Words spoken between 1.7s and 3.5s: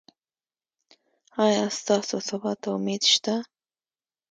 ستاسو سبا ته امید شته؟